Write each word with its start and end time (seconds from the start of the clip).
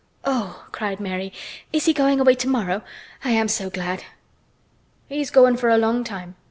"Oh!" 0.25 0.65
cried 0.71 0.99
Mary, 0.99 1.31
"is 1.71 1.85
he 1.85 1.93
going 1.93 2.19
away 2.19 2.33
tomorrow? 2.33 2.81
I 3.23 3.29
am 3.29 3.47
so 3.47 3.69
glad!" 3.69 4.03
"He's 5.07 5.29
goin' 5.29 5.57
for 5.57 5.69
a 5.69 5.77
long 5.77 6.03
time. 6.03 6.33